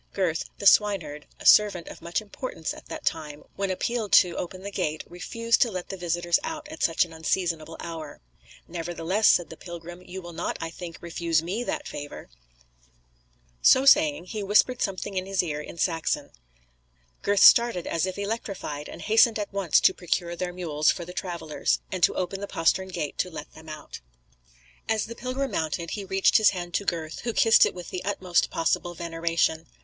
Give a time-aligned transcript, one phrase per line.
[0.15, 4.63] Gurth, the swineherd, a servant of much importance at that time, when appealed to open
[4.63, 8.19] the gate, refused to let the visitors out at such an unseasonable hour.
[8.67, 12.31] "Nevertheless," said the pilgrim, "you will not, I think, refuse me that favour."
[13.61, 16.31] So saying, he whispered something in his ear in Saxon.
[17.21, 21.13] Gurth started as if electrified, and hastened at once to procure their mules for the
[21.13, 23.99] travellers, and to open the postern gate to let them out.
[24.89, 28.03] As the pilgrim mounted, he reached his hand to Gurth, who kissed it with the
[28.03, 29.67] utmost possible veneration.